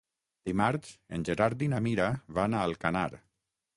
Dimarts 0.49 0.93
en 1.17 1.25
Gerard 1.29 1.63
i 1.65 1.69
na 1.75 1.81
Mira 1.89 2.07
van 2.39 2.57
a 2.63 2.67
Alcanar. 2.71 3.09